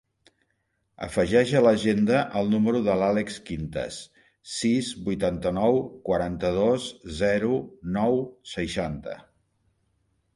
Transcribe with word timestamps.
Afegeix 1.07 1.51
a 1.57 1.59
l'agenda 1.65 2.21
el 2.39 2.47
número 2.53 2.79
de 2.87 2.95
l'Àlex 3.01 3.37
Quintas: 3.49 3.99
sis, 4.53 4.89
vuitanta-nou, 5.09 5.77
quaranta-dos, 6.09 6.87
zero, 7.21 7.51
nou, 7.99 8.19
seixanta. 8.55 9.15